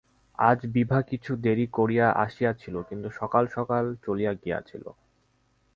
আজ 0.39 0.59
বিভা 0.67 0.99
কিছু 1.01 1.31
দেরী 1.35 1.65
করিয়া 1.71 2.07
আসিয়াছিল, 2.25 2.75
কিছু 2.83 3.07
সকাল 3.19 3.43
সকাল 3.47 3.83
চলিয়া 4.05 4.33
গিয়াছিল। 4.33 4.83